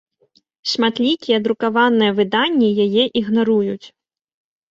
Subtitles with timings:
[0.71, 3.85] Шматлікія друкаваныя выданні яе ігнаруюць.